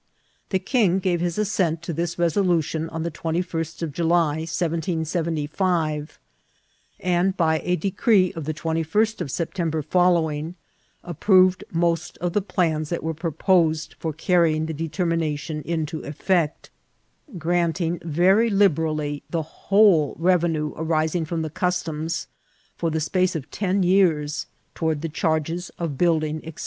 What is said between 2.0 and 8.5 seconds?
resolution on the 2l8tof July, 1775; and, by a decree of